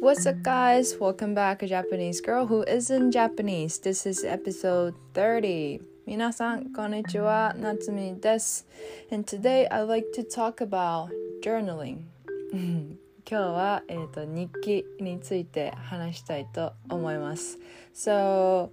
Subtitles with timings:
[0.00, 0.96] What's up, guys?
[0.98, 3.78] Welcome back, a Japanese girl who isn't Japanese.
[3.78, 5.82] This is episode 30.
[6.06, 7.54] 皆さん、こんにちは。
[7.58, 8.66] 夏美です。
[9.10, 11.08] And today I'd like to talk about
[11.44, 12.04] journaling.
[12.52, 17.58] 今日は、えーと、日記について話したいと思います。
[17.94, 18.70] So,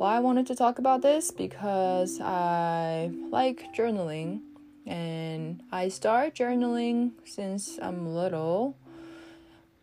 [0.00, 1.32] why I wanted to talk about this?
[1.32, 4.40] Because I like journaling
[4.84, 8.74] and I start journaling since I'm little.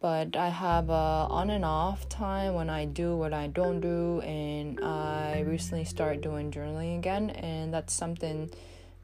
[0.01, 4.21] but I have a on and off time when I do what I don't do
[4.21, 8.51] and I recently started doing journaling again and that's something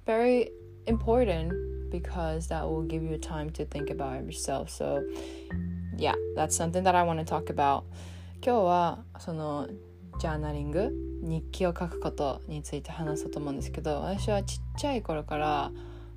[0.05, 0.52] very
[0.86, 1.54] important
[1.91, 5.04] because that will give you time to think about yourself so
[5.98, 7.86] yeah that's something that I want to talk about
[8.44, 9.68] 今日はその
[10.20, 10.91] ジャーナリング
[11.23, 15.72] 日記を書くことについて話そうと思うんですけど私はちっちゃい頃から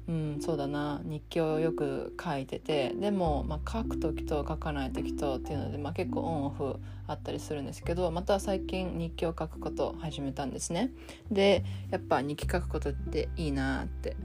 [0.10, 10.90] うんそうだな日記をよく書いててでも、まあ、書く時と書かない時とっていうので、まあ、結構オンオフあったりするんですけどまた最近日記を書くことを始めたんですね
[11.30, 14.18] でやっぱ日記書くことっていいなって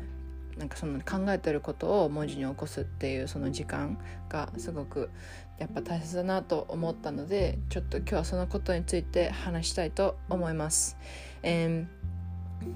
[0.56, 3.98] なんかその考えてることを文字に起こすっていうその時間
[4.30, 5.10] がすごく
[5.58, 10.96] やっぱ大切だなと思ったのでちょっと今日はそのことについて話したいと思います。
[11.42, 11.88] And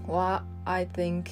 [0.06, 1.24] what I think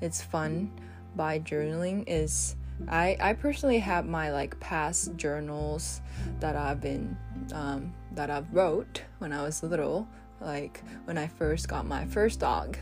[0.00, 0.68] it's fun
[1.16, 2.56] by journaling is
[2.88, 6.00] I I personally have my like past journals
[6.40, 7.16] that I've been
[7.52, 10.08] um, that I've wrote when I was little.
[10.40, 12.76] Like when I first got my first dog,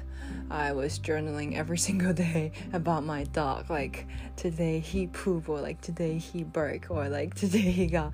[0.51, 3.71] I was journaling every single day about my dog.
[3.71, 8.13] Like today he pooped, or like today he bark, or like today he got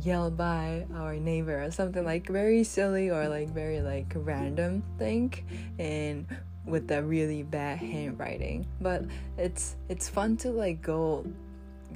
[0.00, 5.32] yelled by our neighbor, or something like very silly or like very like random thing.
[5.78, 6.26] And
[6.68, 8.66] with a really bad handwriting.
[8.80, 9.04] But
[9.36, 11.24] it's it's fun to like go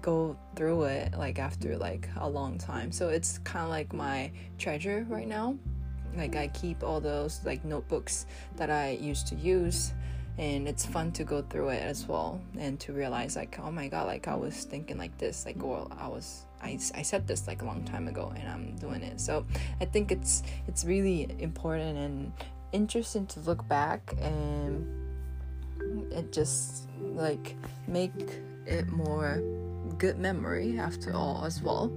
[0.00, 2.90] go through it like after like a long time.
[2.92, 5.56] So it's kind of like my treasure right now.
[6.16, 8.26] Like i keep all those like notebooks
[8.56, 9.94] that i used to use
[10.36, 13.88] and it's fun to go through it as well and to realize like oh my
[13.88, 17.46] god like i was thinking like this like well i was I, I said this
[17.46, 19.20] like a long time ago and i'm doing it.
[19.20, 19.44] So
[19.80, 22.32] i think it's it's really important and
[22.72, 24.86] interesting to look back and
[26.10, 27.56] it just like
[27.86, 28.12] make
[28.66, 29.42] it more
[29.98, 31.90] good memory after all as well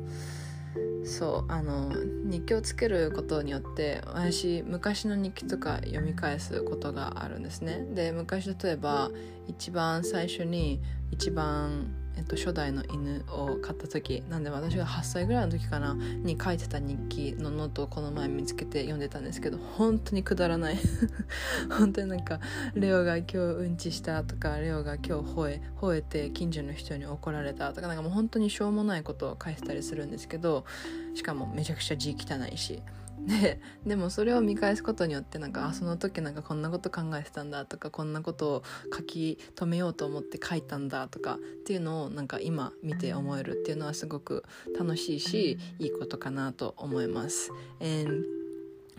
[1.06, 1.92] そうあの
[2.26, 9.12] 日記をつけることによって私昔の日記とか読み返すことがあるんですねで昔例えば
[9.48, 10.82] 一番最初に
[11.12, 20.78] 一番えっと、初代の犬を飼った時なんで私が8歳ぐらいの時かなに書いてた日記のノートをこの前見つけて読んでたんですけど本当にくだらない。
[21.70, 22.40] 本当になんか
[22.74, 30.66] レオが今日うんちしたとかレオが今日吠え吠えて近所の人に怒られたとかなんかもう本当にしょうもないことを書いてたりするんですけど
[31.14, 32.82] しかもめちゃくちゃ字汚いし。
[33.20, 38.64] ででもそれを見返すことによってなんかあその時なんかこんなこと考えてたんだとかこんなことを
[38.96, 44.44] 書き留めようと思って書いたんだとかっていうのをなんか今見て思えるっていうのはすごく
[44.78, 47.52] 楽しいしいいことかなと思います。
[47.82, 48.26] And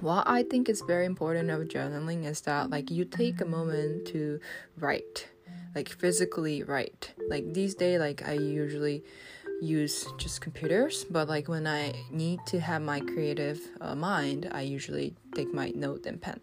[0.02, 4.04] what I think is very important of journaling is that like you take a moment
[4.12, 4.40] to
[4.78, 5.28] write
[5.74, 9.02] like physically write like these days like I usually
[9.60, 14.60] use just computers but like when i need to have my creative uh, mind i
[14.60, 16.40] usually take my note and pen.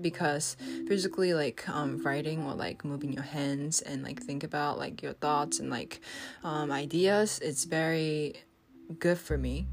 [0.00, 5.02] Because physically like um, writing or like moving your hands and like think about like
[5.02, 6.00] your thoughts and like
[6.44, 8.34] um, ideas it's very
[8.98, 9.66] good for me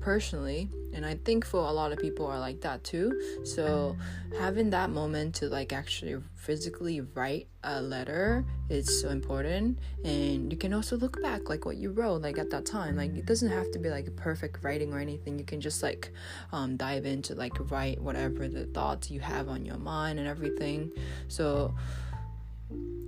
[0.00, 3.96] personally and i think for a lot of people are like that too so
[4.38, 10.58] having that moment to like actually physically write a letter is so important and you
[10.58, 13.50] can also look back like what you wrote like at that time like it doesn't
[13.50, 16.12] have to be like perfect writing or anything you can just like
[16.52, 20.90] um, dive into like write whatever the thoughts you have on your mind and everything
[21.28, 21.74] so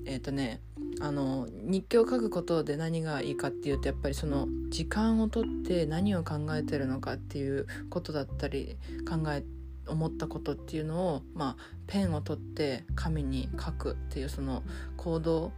[0.06, 0.60] えっ、ー、とね
[1.01, 8.77] あの日記を書くことで何がいいかっていうとやっぱりその時間をとって何を考えてるのかっていうことだったり
[9.09, 9.43] 考え
[9.87, 14.63] 思ったことっていうのを、まあ、ペンを取って紙に書くっていうその
[14.95, 15.51] 行動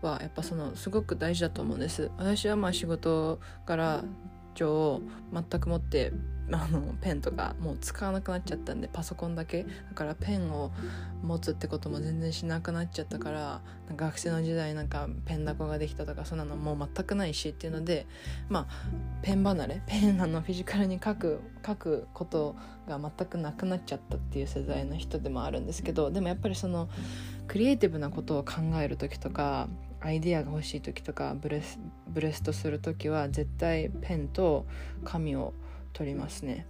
[0.00, 2.10] はやっぱそのすごく大事だと思うんです。
[2.16, 4.04] 私はまあ仕事から
[4.56, 5.00] 上
[5.32, 6.12] 全く持って
[6.52, 9.64] あのペンとかもう使わなくなっちゃったんでパソコンだけ。
[9.64, 10.70] だからペンを
[11.22, 13.62] 持つってことも全然しなくなっちゃったから
[13.96, 18.06] 学生の時代なんかペンダコができたとかそんなのもう全くないしっていうので
[18.48, 18.66] まあ
[19.22, 22.54] ペン離れペンあのフィジカルに書く書くこと
[22.88, 26.88] が全くなくなっちゃったっていう世代の人でもあるんですけどでもやっぱりその
[27.48, 29.68] クリエイティブなことを考える時とか
[30.00, 31.78] アイディアが欲しい時とかブレス
[32.08, 34.66] ブレストする時は絶対ペンと
[35.04, 35.52] 紙を
[35.92, 36.66] 取りますね。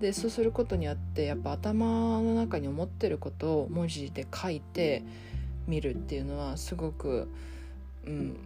[0.00, 5.02] でそうすることによってやっぱ頭の中に思ってることを文字で書いて
[5.66, 7.28] 見るっていうのはすごく、
[8.06, 8.36] うん、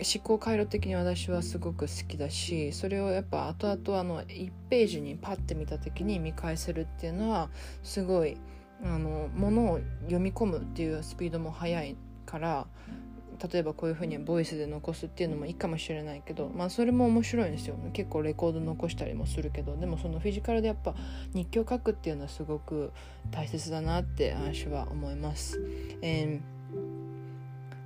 [0.00, 7.50] 思考回路的に私はすごく好きだしそれをやっぱ後々あの1ページにパッて見た時に見返せるっていうのは
[7.82, 8.38] すごい
[8.82, 12.66] あのものを読み込むっていうスピードも速いから
[13.42, 20.94] 例えばこういうふうにボイスで残すっていうのもいいかもしれないけどまあそれも面白いんですよ結構レコード残したりもするけどでもそのフィジカルでやっぱ
[21.34, 22.92] 日記を書くっていうのはすごく
[23.30, 25.58] 大切だなって私は思います。
[26.02, 26.42] And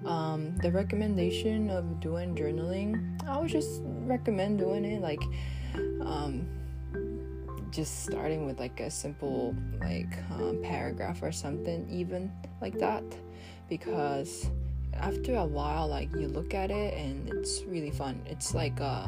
[0.05, 5.23] um, the recommendation of doing journaling, I would just recommend doing it like
[6.01, 6.47] um,
[7.71, 12.31] just starting with like a simple like um, paragraph or something even
[12.61, 13.03] like that
[13.69, 14.51] because
[15.01, 18.21] after a while like you look at it and it's really fun.
[18.27, 19.07] It's like uh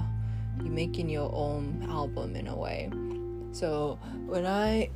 [0.62, 2.90] you're making your own album in a way.
[3.52, 4.90] So when i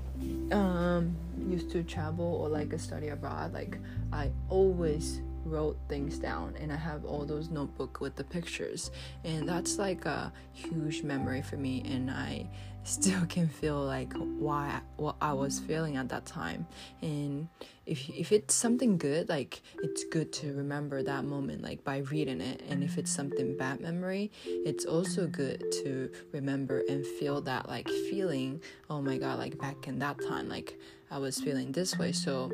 [0.52, 1.16] um
[1.48, 3.78] used to travel or like study abroad like
[4.12, 8.90] i always wrote things down and I have all those notebook with the pictures.
[9.24, 12.48] And that's like a huge memory for me and I
[12.82, 16.66] still can feel like why what I was feeling at that time.
[17.02, 17.48] And
[17.84, 22.40] if if it's something good like it's good to remember that moment like by reading
[22.40, 22.62] it.
[22.68, 27.88] And if it's something bad memory it's also good to remember and feel that like
[27.88, 30.78] feeling oh my god like back in that time like
[31.10, 32.12] I was feeling this way.
[32.12, 32.50] So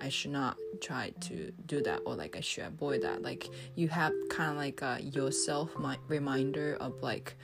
[0.00, 3.22] I should not try to do that or like I should avoid that.
[3.22, 5.70] Like you have kind of like a yourself
[6.08, 7.36] reminder of like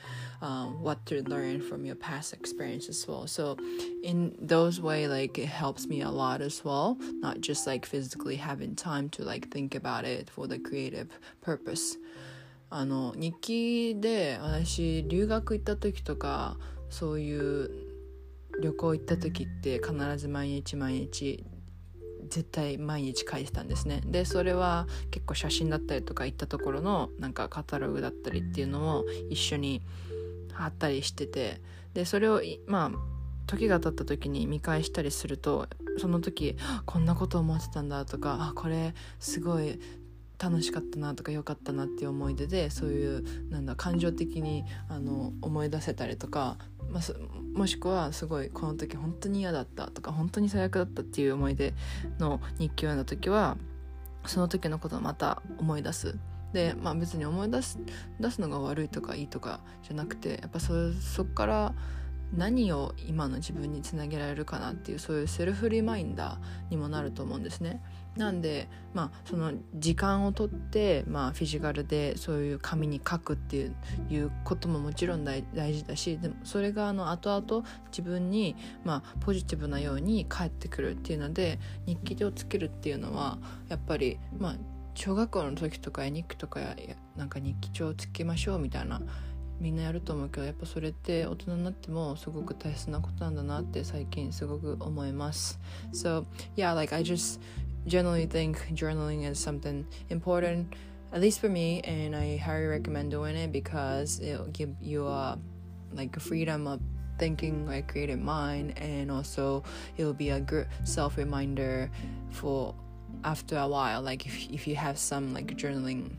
[0.43, 3.27] um, what to learn from your past experience as well.
[3.27, 3.57] So
[4.03, 6.99] in those way, like it helps me a lot as well.
[7.21, 11.09] Not just like physically having time to like think about it for the creative
[11.41, 11.97] purpose.
[12.75, 16.57] あの日記で私留学行った時とか
[16.89, 17.71] そういう
[18.63, 21.45] 旅行行った時って必ず毎日毎日
[22.30, 24.02] 絶対毎日書いてたんですね。
[24.06, 29.82] でそれは結構写真だったりとか行ったところのなんかカタログだったりっていうのも一緒に
[30.54, 31.62] 貼ったりしてて
[31.94, 39.80] でそれをまあ時が経った時に見返したりするとその時こんなこと思ってたんだとかあこれすごい
[40.40, 46.58] 楽しかったなとか良かったなっていう思い出でそういうなんだ感情的にあの思い出せたりとか
[46.92, 51.74] まあ、もしくはすごいこの時本当に嫌だったとか本当に最悪だったっていう思い出
[52.20, 53.58] の日記を読んだ時は
[54.26, 56.18] その時のことをまた思い出す。
[56.54, 57.78] でまあ別に思い出す
[58.22, 61.74] 出すのが悪いとかいいとかじゃなくてやっぱそそっから
[62.36, 67.82] 何を今の自分につなげられるかなっていうそういうセルフリマインダーにもなると思うんですね。
[68.18, 73.76] なんでまあその時間をとって、まあ、フィジカルでそういう紙に書くっていう
[74.10, 83.38] いうことももちろん大事だしでもそれがあの後々自分に、まあ、ポジティブなように返ってくるっていうので日記をつけるっていうのは
[83.70, 84.56] やっぱりまあ
[84.96, 86.60] 小学校の時とか絵日記とか
[87.16, 89.00] なんか日記帳をつけましょうみたいな
[89.61, 95.61] みんなやると思うけどやっぱそれって大人になってもすごく大切なことなんだなって最近すごく思います
[95.93, 96.25] So
[96.57, 97.41] yeah like I just
[97.87, 100.75] generally think journaling is something important
[101.13, 105.39] at least for me and I highly recommend doing it because it'll give you a
[105.95, 106.81] like a freedom of
[107.19, 109.63] thinking like creative mind and also
[109.97, 111.91] it'll be a good self reminder
[112.31, 112.75] for
[113.24, 116.12] after a while like if, if you have some like journaling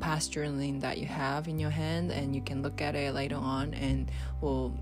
[0.00, 3.36] past journaling that you have in your hand and you can look at it later
[3.36, 4.10] on and
[4.40, 4.74] will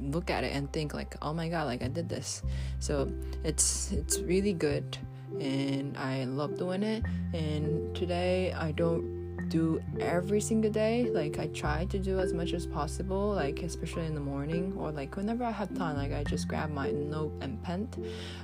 [0.00, 2.42] look at it and think like oh my god like i did this.
[2.78, 3.10] So
[3.42, 4.98] it's it's really good
[5.40, 7.04] and i love doing it.
[7.32, 9.13] And today i don't
[9.48, 14.06] do every single day like i try to do as much as possible like especially
[14.06, 17.32] in the morning or like whenever i have time like i just grab my note
[17.40, 17.88] and pen.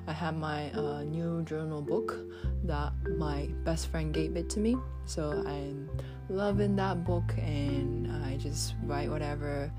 [0.06, 2.16] I have my uh, new journal book
[2.64, 4.76] that my best friend gave it to me.
[5.04, 5.90] So i'm
[6.28, 9.70] loving that book and i just write whatever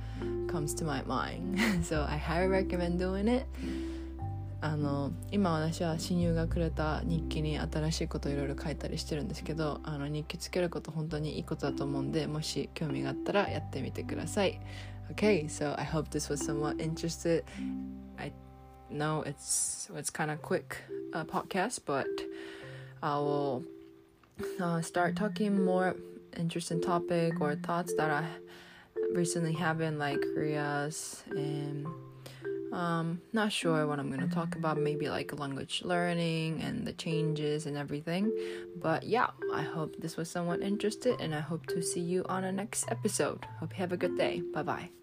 [0.47, 1.59] comes to my mind.
[1.83, 3.45] So i highly recommend doing it
[4.63, 14.61] あの今私は親友がくれた日記に新しいことをいろいろ書いたりしてるんですけどあの日記つけること本当にいいことだと思うんでもし興味があったらやってみてください
[15.11, 17.43] Okay, so I hope this was somewhat interested.
[18.17, 18.31] I
[18.89, 20.77] know it's it's kind of quick
[21.11, 22.07] uh, podcast, but
[23.03, 23.65] I will
[24.61, 25.97] uh, start talking more
[26.37, 28.25] interesting topic or thoughts that I
[29.13, 31.87] recently have in like Korea's and
[32.71, 37.65] Um, not sure what I'm gonna talk about, maybe like language learning and the changes
[37.65, 38.31] and everything.
[38.75, 42.43] But yeah, I hope this was somewhat interested and I hope to see you on
[42.43, 43.45] the next episode.
[43.59, 44.41] Hope you have a good day.
[44.53, 45.00] Bye bye.